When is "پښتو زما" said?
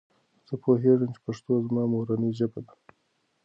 1.25-1.83